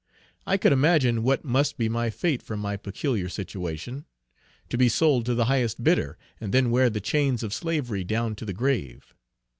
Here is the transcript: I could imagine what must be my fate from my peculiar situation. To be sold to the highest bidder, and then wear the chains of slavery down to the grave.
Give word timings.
I 0.47 0.57
could 0.57 0.71
imagine 0.71 1.21
what 1.21 1.43
must 1.45 1.77
be 1.77 1.87
my 1.87 2.09
fate 2.09 2.41
from 2.41 2.59
my 2.59 2.75
peculiar 2.75 3.29
situation. 3.29 4.05
To 4.69 4.77
be 4.79 4.89
sold 4.89 5.27
to 5.27 5.35
the 5.35 5.45
highest 5.45 5.83
bidder, 5.83 6.17
and 6.39 6.51
then 6.51 6.71
wear 6.71 6.89
the 6.89 6.99
chains 6.99 7.43
of 7.43 7.53
slavery 7.53 8.03
down 8.03 8.33
to 8.37 8.45
the 8.45 8.51
grave. 8.53 9.13